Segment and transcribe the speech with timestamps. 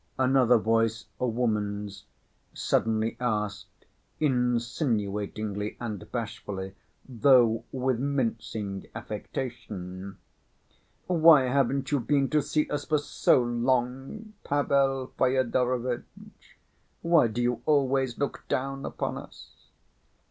[0.17, 2.05] Another voice, a woman's,
[2.55, 3.85] suddenly asked
[4.19, 6.73] insinuatingly and bashfully,
[7.07, 10.17] though with mincing affectation:
[11.05, 16.57] "Why haven't you been to see us for so long, Pavel Fyodorovitch?
[17.03, 19.51] Why do you always look down upon us?"